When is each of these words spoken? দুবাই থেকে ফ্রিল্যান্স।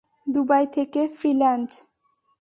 দুবাই 0.27 0.65
থেকে 0.75 1.01
ফ্রিল্যান্স। 1.17 1.71